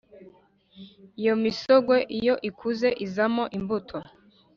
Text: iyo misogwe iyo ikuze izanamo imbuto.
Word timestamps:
iyo 1.21 1.33
misogwe 1.43 1.97
iyo 2.17 2.35
ikuze 2.49 2.89
izanamo 3.05 3.43
imbuto. 3.57 3.97